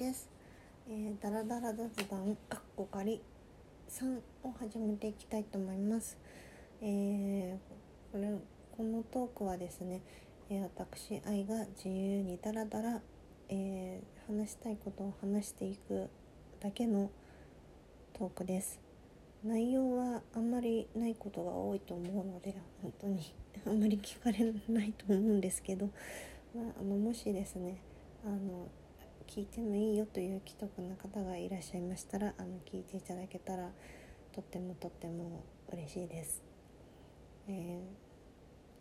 [0.00, 0.30] です。
[0.88, 3.20] えー、だらだら雑談かっこかり
[3.88, 6.16] 3を始めていきたいと思います。
[6.80, 8.34] えー、これ
[8.76, 10.00] このトークはですね、
[10.48, 13.00] えー、私愛が自由にだらだら、
[13.50, 16.08] えー話したいことを話していく
[16.60, 17.10] だけの
[18.12, 18.78] トークです。
[19.42, 23.34] 内容はあんまりないことが多いと思うので本当に
[23.66, 25.86] あんまり聞かれないと思うんですけど、
[26.54, 27.78] まあ、あのもしですね
[28.24, 28.68] あの
[29.30, 33.70] 聞いてもいいよという既得な方がいらっしゃいましたらあの聞いていただけたら
[34.34, 36.42] とってもとっても嬉しいです。
[37.48, 38.10] えー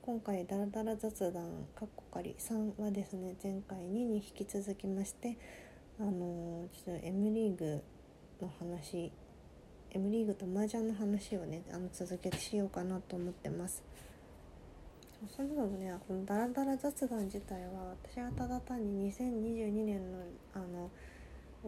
[0.00, 5.36] 今回「ダラダラ雑談かっこかり3」はですね前回2に引き続きまして
[6.00, 7.82] あのちょっと M リーグ
[8.40, 9.12] の話
[9.90, 13.82] M リーグと麻雀の話をねあの続けてしようかなと思ってます。
[15.26, 20.18] そもそもねこのダラダラ雑談自体は私はただ単に2022年の
[20.54, 20.90] あの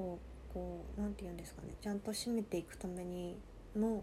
[0.00, 0.18] を
[0.52, 3.36] こうなんて言うんですかねちゃんと締めていくために
[3.76, 4.02] の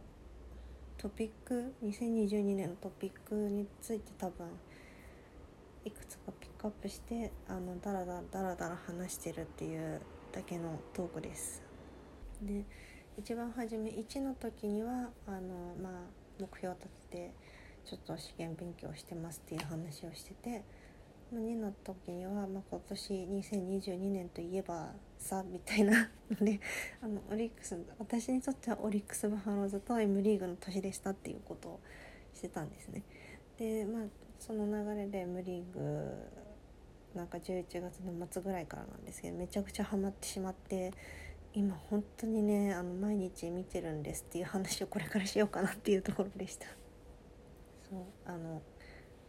[0.97, 4.47] トピック2022年のトピックについて多分
[5.85, 10.01] いくつかピックアップしてあのダラダラダラダラ話してるっていう
[10.33, 11.63] だけのトークです。
[12.41, 12.65] で
[13.17, 15.91] 一番初め1の時にはあの、まあ、
[16.39, 17.33] 目標を立てて
[17.87, 20.65] ちょっと試験勉強してますっていう話をしてて
[21.31, 26.59] ま2の時には、まあ、今年2022年といえばさみたいなので
[27.01, 31.79] あのオリックス私にとってはオリックス・バファローズと M リーグの年でしたっていうことを
[32.33, 33.03] してたんですね。
[33.57, 36.13] でまあその流れで M リーグ
[37.15, 40.91] なんか11月の末ぐらいからなんですけどめちゃくちゃハマってしまって
[41.53, 46.67] 今本当にねあの毎日見てるんですっていう話をこれからしようかなっていうところでした。
[47.89, 48.61] そうあの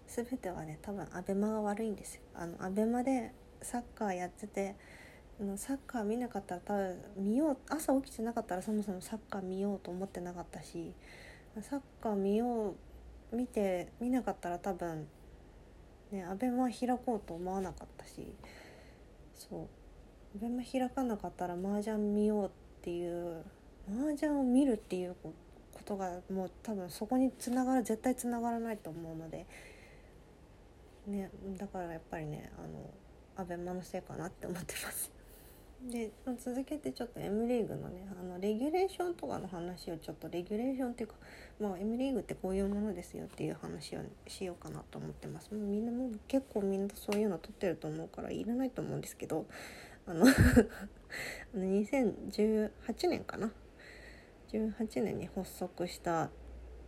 [0.07, 2.23] 全てはね多分アベマが悪いんですよ。
[2.35, 4.75] あのアベマでサッカーやってて
[5.41, 10.95] あのサッカー見なかったら多分見よう朝起きてなかったらそもそもサッカー見ようと思ってなかったし
[11.61, 12.75] サッカー見よ
[13.33, 15.07] う見て見なかったら多分
[16.11, 18.35] ねアベマ開こうと思わなかったし
[19.35, 19.69] そ
[20.35, 22.51] うアベマ開かなかったら麻雀見ようっ
[22.83, 23.45] ていう
[23.89, 25.48] 麻雀を見るっていうこと
[25.97, 29.47] がもう多分そこにつながる絶対つながらないと思うので
[31.07, 32.91] ねだからやっぱりねあの
[33.37, 35.13] アベマのせいかなって思ってます。
[35.89, 41.15] で続けてちょっと M リーグのねあのレギュレーションとかの話をちょっとレギュレーションっていうか、
[41.61, 49.47] まあ、M リーグってこういうものですよっていう話をしようかなと思ってますもうみんなもう結構みんなそういうの撮ってると思うからいらないと思うんですけど
[50.05, 50.27] あの
[51.55, 52.71] 2018
[53.09, 53.53] 年かな
[54.53, 56.31] 2018年に発足した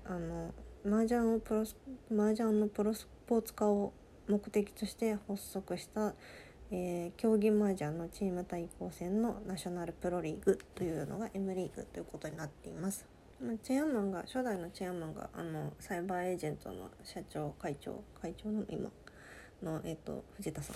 [0.04, 0.54] あの
[0.84, 3.92] 麻雀をプロ麻雀のプロスポーツ化を
[4.28, 6.14] 目的として発足した
[6.70, 13.06] えー競技麻雀のチーム対抗戦のナショナルプロリーグというのが M リーグということになっています。
[13.62, 18.90] チェアマンが初代のチェアマンがあのサイバーエージェントの社長会長会長の今
[19.62, 20.74] の、えー、と藤田さ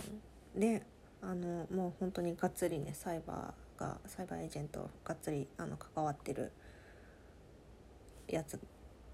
[0.57, 0.83] んで
[1.21, 6.53] あのもう本当にがっつりねサイバーがサイバーエージェントがっつりあの関わってる
[8.29, 8.59] やつ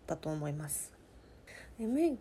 [0.07, 0.93] だと思います。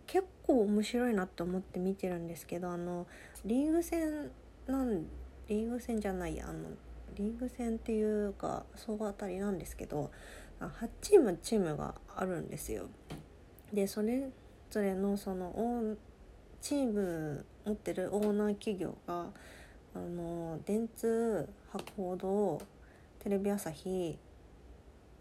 [0.06, 3.06] 結構面白いなって思って見てるんですけどあの
[3.44, 4.30] リーグ戦
[4.66, 5.04] なん
[5.48, 6.70] リーグ戦じゃないやあの
[7.14, 10.10] リーグ戦っていうか総当たりなんですけど
[10.60, 12.88] 8チームチームがあるんですよ。
[13.72, 14.30] でそれ
[14.70, 15.96] ぞれのその
[16.60, 19.26] チーム持ってるオーナー企業が
[19.94, 22.62] あの電通博報堂
[23.18, 24.18] テレビ朝日、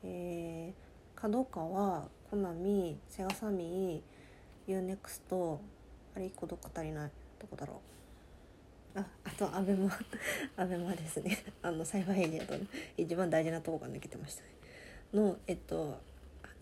[0.03, 0.88] えー、
[1.21, 5.57] 角川コナミセガサミー UNEXT
[6.15, 7.81] あれ1個どっか足りないどこだろ
[8.95, 8.99] う。
[8.99, 9.89] ああとアベマ
[10.55, 11.37] アベマですね。
[11.61, 12.59] あのサイバーエージェントの
[12.95, 14.49] 一番大事なとこが抜けてましたね。
[15.13, 15.99] のえっと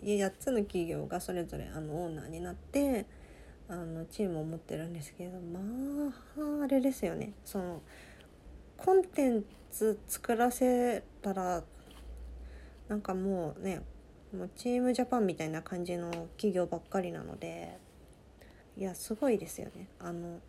[0.01, 3.05] 8つの企業がそれぞれあのオーナーになって
[3.67, 5.59] あのチームを持ってるんですけどま
[6.37, 7.33] ああれですよね。
[7.45, 7.81] その
[8.75, 11.63] コンテンツ作らせたら
[12.87, 13.81] なんかもうね
[14.35, 17.77] もうチームジャパンみたいな感じの企業ばっかりなので
[18.75, 20.39] いやすごいですよねあの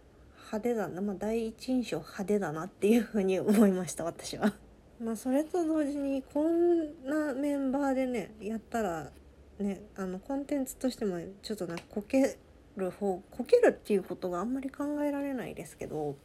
[0.52, 4.54] 派手だな、まあ、第一印象派手だなっていうふうに思いました私は。
[5.00, 9.12] まあそれと同時にこんなメンバーでねやったら
[9.60, 12.36] ねあのコンテンツとしてもちょっとなんかこけ
[12.76, 16.16] る方こけるっていうことがあんまり考えられないですけど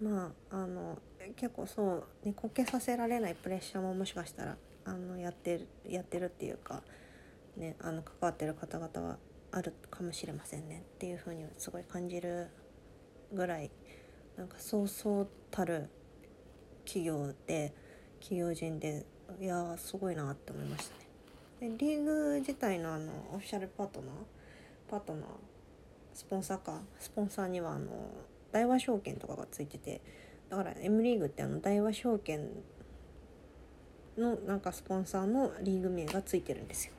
[0.00, 0.98] まああの
[1.34, 4.56] 結構そう、ね、こけさせられないプレッシャーももしかしたら
[4.88, 6.82] あのやってるやってるっていうか、
[7.56, 9.18] ね、あの関わってる方々は
[9.50, 12.48] あるかもしれませんねっていうふうにすごい感じる
[13.32, 13.70] ぐらい
[14.36, 15.88] なんかそうそうたる
[16.84, 17.74] 企業で
[18.20, 19.04] 企業人で
[19.40, 21.76] いやすごいなって思いましたね。
[21.76, 24.10] でリーグ自体のあのオフィシャルパートナー
[24.88, 25.24] パートナー
[26.14, 27.90] スポンサーかスポンサーにはあの
[28.52, 30.00] 大和証券とかがついてて
[30.48, 32.48] だから M リーグってあの大和証券
[34.18, 36.92] のなんかスポンサーのリーグ名がついてるんですよ。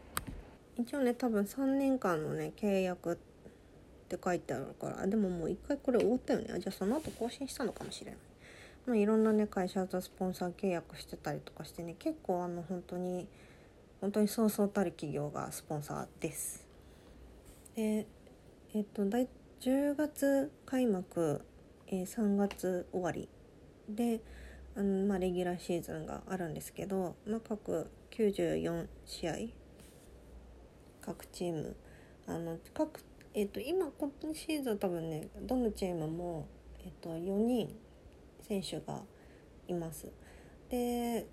[0.77, 3.17] 一応ね多分3年間のね契約っ
[4.07, 6.47] て書いてあるからでももう一回これ終わったよね。
[6.53, 8.19] あじゃあその後更新したのかもしれない。
[8.85, 11.95] まあいろんなね会社とスポンサー契約してたりとかしてね。
[11.99, 13.27] 結構あの本当に
[14.01, 16.65] 本当にそうそうたる企業がスポンサーです。
[17.75, 18.07] で
[18.73, 21.41] えっと10月開幕、
[21.87, 23.27] えー、3月終わり。
[23.89, 24.21] で
[24.79, 29.33] あの、まあ、レギュラーシーズンがあるんですけど、まあ、各94試合
[31.01, 31.75] 各チーム
[32.25, 33.01] あの各、
[33.33, 36.47] えーと、今今シーズン多分ねどのチームも、
[36.79, 37.75] えーと、4人
[38.41, 39.01] 選手が
[39.67, 40.07] います。
[40.69, 41.27] で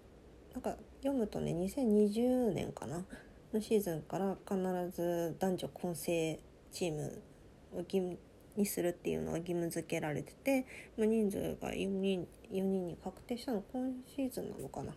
[0.52, 3.04] なんか読むとね2020年かな
[3.52, 4.56] のシーズンから必
[4.90, 6.40] ず男女混成
[6.72, 7.22] チーム
[7.74, 8.18] を義務
[8.56, 10.66] にするっていうのが義務付けられてて、
[10.96, 14.92] まあ、人数が4人 ,4 人に確定したの今シーズンなのかな。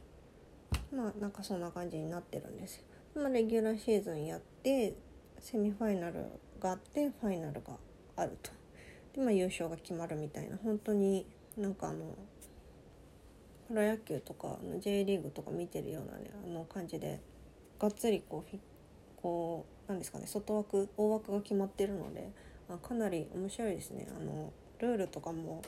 [0.95, 2.83] まあなんかそんな感じになってるんですよ。
[3.15, 4.95] まあ、レギュラーシーズンやって
[5.39, 6.25] セミファイナル
[6.59, 7.77] があってファイナルが
[8.15, 8.51] あると。
[9.13, 10.57] で、まあ、優勝が決まるみたいな。
[10.57, 11.25] 本当に
[11.57, 12.15] なんかあの
[13.67, 17.21] プロ野球とかの J リーグとか見てるようなねあの感じで
[17.79, 18.57] がっつりこう
[19.21, 22.31] こうなんですかね外枠大枠が決まってるので
[22.69, 25.61] あかなり面白いですねあのルールとかも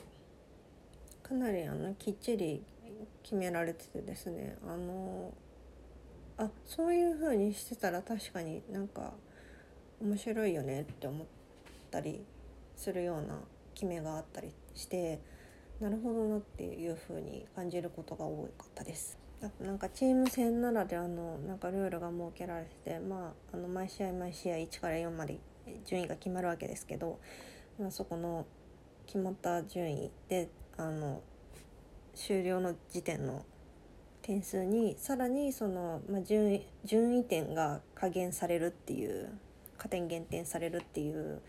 [1.22, 2.62] かなりあのきっちり
[3.22, 5.32] 決められててですねあの
[6.38, 9.12] あそういう風にしてたら確かになんか
[10.00, 11.26] 面白いよねって思っ
[11.90, 12.24] たり
[12.76, 13.38] するような
[13.74, 15.20] 決めがあったりして
[15.80, 19.18] なるほどなっていう風に感じることが多かったです。
[19.60, 25.40] なんかチーム戦ならではのなんかルールが設けられてて、まあ、あの毎試合毎試合1から4まで
[25.84, 27.18] 順位が決まるわけですけど、
[27.78, 28.46] まあ、そこの
[29.06, 31.22] 決まった順位であの
[32.14, 33.44] 終了の時点の
[34.22, 39.30] 点数にさらにその、まあ、順位順位点が加減されるっていう
[39.78, 41.42] 加点減点されるっていう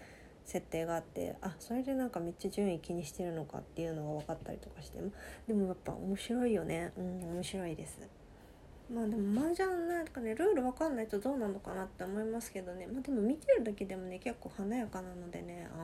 [0.46, 5.00] 設定があってあそれでなんかめっちゃ順位気にしてるのかっていうのが分かったりとかして
[5.48, 8.00] でもやっぱ面白いよねうん面白いです。
[8.94, 12.88] まあでも麻雀なんかねルール分かんないとどうなのかなって思いますけどね。
[12.88, 15.78] まあでも見てるだけでもね結構華やかなのでねあ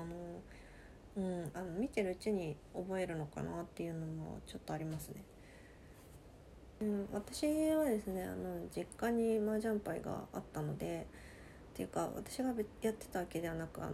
[1.18, 5.24] のうんあの見てるうちに覚えるのかなっていうのもちょっとありますね。
[6.82, 11.08] うん、私はですねあの実家に麻雀牌があったので
[11.74, 13.94] っていうか私がやってたわけではなくあの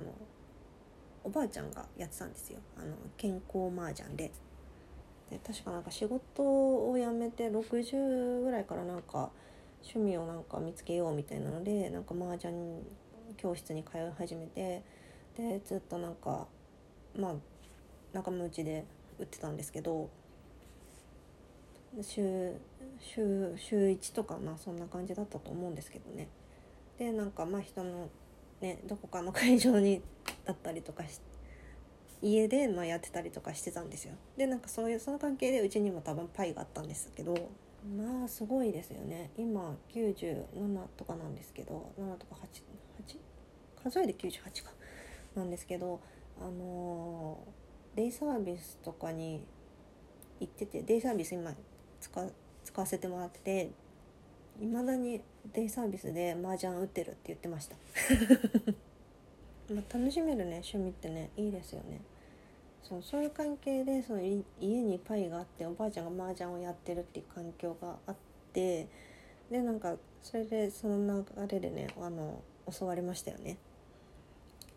[1.23, 2.59] おばあちゃんがやってたんですよ。
[2.77, 4.31] あの健康麻雀で。
[5.46, 9.30] 確かなんか仕事を辞めて60ぐらいからなんか
[9.84, 12.54] 趣味をなんか見つけようみたいなのでなんか麻雀
[13.38, 14.84] 教室に通い始めて
[15.38, 16.48] でずっとなんか
[17.16, 17.34] まあ
[18.14, 18.86] 仲間内で
[19.20, 20.10] 売ってたんですけど
[22.02, 22.54] 週
[23.00, 26.28] 週週1とかまあそんな感じだったと思うんですけどね。
[26.98, 28.10] でなんかまあ人の
[28.62, 30.02] ねどこかの会場に
[30.46, 31.35] だったりとかして
[32.21, 34.13] 家でまあやってたりとかしてたんですよ。
[34.38, 37.36] でなんかそういうその関係でうちにも多分パイがあったんですけど
[37.98, 39.31] まあすごいですよね。
[39.38, 40.45] 今97
[40.98, 43.17] とかなんですけど7とか88
[43.84, 44.72] 数えで98か。
[45.36, 46.00] なんですけど
[46.39, 49.43] あのー、デイサービスとかに
[50.39, 51.53] 行っててデイサービス今
[52.00, 52.27] 使
[52.63, 53.69] 使わせてもらってて
[54.62, 55.22] いまだに
[55.53, 57.75] デイサービスで麻雀打ってるって言ってました。
[59.74, 61.29] まあ、楽しめるね趣味ってね。
[61.38, 62.01] いいですよね。
[62.84, 68.15] そうそういう関係でその家にパイがあっておばあちゃんが麻雀をやってるっていう環境があっ
[68.53, 68.88] て
[69.50, 72.43] でなんかそれでその流れでねあの
[72.79, 73.57] 教わりましたよね。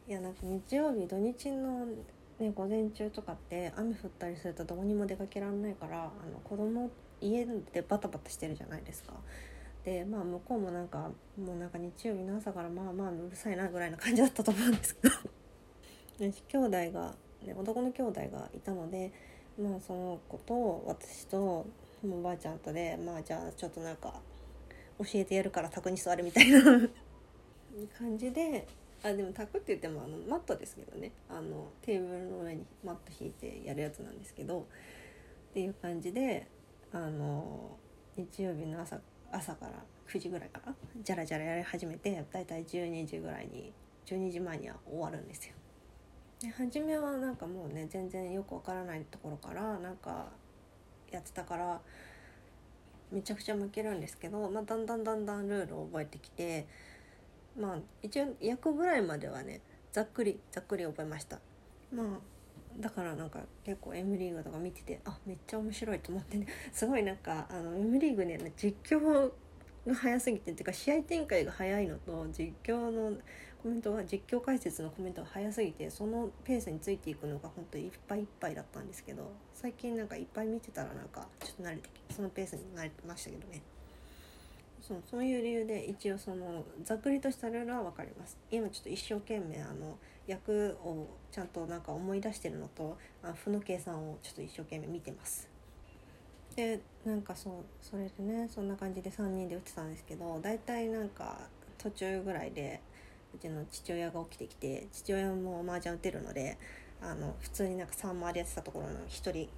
[0.09, 1.87] いやなんか日曜日土日の
[2.39, 6.91] ね午前中とかって雨降ったりするとどこにも出かけられないからあの子供
[7.21, 9.13] 家でバタバタしてるじゃないですか。
[9.89, 15.15] でまあ向こうもなんかもうなんか日曜日の朝からまあまあうるさいなぐらいな感じだったと思うんですけど。
[16.21, 19.13] 兄弟が、ね、男の兄弟がいたので
[19.59, 21.65] まあその子と私と
[22.05, 24.21] おばあちゃんとでまあじゃあちょっとなんか
[24.99, 26.61] 教えてやるから卓に座るみたいな。
[27.97, 28.67] 感じで
[29.03, 31.13] あでも卓って言ってもあのマットですけどね。
[31.31, 34.67] あのテーブルの上にマット引いてやるやつなんですけど。
[35.51, 36.47] っていう感じで
[36.93, 37.79] あの
[38.17, 39.73] 日曜日の朝朝から
[40.09, 43.73] 9時ぐらいからじゃらじゃらやり始めてだいたい12時ぐらいに
[44.07, 45.55] 12時前には終わるんですよ。
[46.41, 50.27] で初めはなんかもうね全然よくわからないところからなんか
[51.11, 51.81] やってたから
[53.11, 56.67] めちゃくちゃ負けるんですけど、まあ、だんだんだんだんルールを覚えてきて
[57.59, 59.61] まあ一応役ぐらいまではね
[59.93, 61.41] ざっくりざっくり覚えました
[61.93, 62.07] まあ
[62.79, 66.47] だからなんか結構 M リーグとか見ててあめっちゃ面白いと思ってね。
[66.73, 69.31] すごいなんかあの M リーグね実況
[69.87, 73.17] が早すぎてっていうか試合展開が早いのと実況の
[73.63, 83.63] コメントが実況解説のコメントが早すぎてそのペースについていくのが本当にいっぱいいっぱいだったんですけど最近なんかいっぱい見てたらなんかちょっと慣れてきそのペースに慣れてましたけどね。
[84.89, 88.39] そうそういう理由で一応そのざっくりとしたルールは分かります。
[88.51, 95.47] 今ちょっと一生懸命あの役をちゃんとなんか思い出してるのとあ負の計算をちょっと一生懸命見てます。
[96.57, 97.53] でなんかそう
[97.83, 101.39] それでねそんな感じで3人で打ってたんですけど大体なんか
[101.77, 102.81] 途中ぐらいで
[103.35, 106.57] うちの父親が起きてきて父親も麻雀打てるので
[107.03, 109.49] あの普通になんか3回りやってたところの1人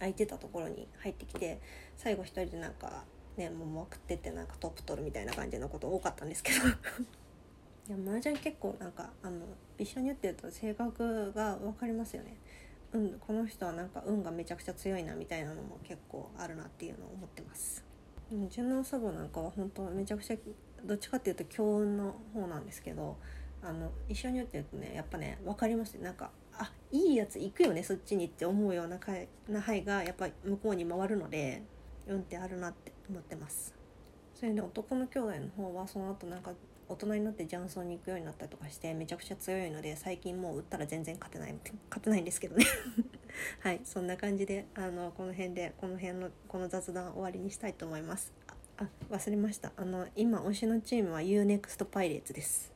[0.00, 1.60] 空いてたところに入ってきて
[1.96, 3.04] 最後1人でなんか
[3.36, 6.70] ねもうまくってってなんかトップ取るみたいな感じのこと多かったんですけど い
[7.90, 9.44] や麻雀結構なんかあの
[9.78, 12.36] 一緒に打ってると性格が分かりますよね。
[12.92, 17.84] うん、この人はなんか運がめちゃくちゃ強いなみたいなのも結構あるなっていうのを思ってます。
[18.48, 20.36] 順応祖母なんかは本当めちゃくちゃ
[20.84, 23.16] どっちかっていうと強運の方なんですけど
[23.62, 28.98] あの一緒に打ってるとねやっぱね分かりますなんかあいいやつ行くよねそっちにって思うような
[29.48, 31.62] な牌がやっぱ向こうに回るので
[32.06, 33.74] 運ってあるなって思ってます。
[34.34, 36.52] それで男の兄弟の方はその後なんか
[36.88, 41.54] 大人になって雀荘に行くようになったりとかしてめちゃくちゃ強いので最近もう打ったら全然勝てない
[41.88, 42.66] 勝てないんですけどね。
[43.60, 48.32] はいそんな感じであのこの辺でこの辺のこの雑談終わりにしたいと思います。
[48.76, 49.72] あ忘れました。
[49.76, 52.73] あの今推しのチームは UNEXT パイレーツです。